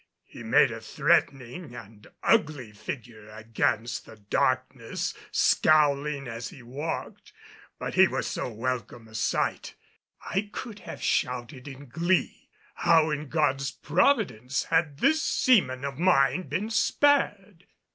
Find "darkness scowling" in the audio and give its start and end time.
4.15-6.27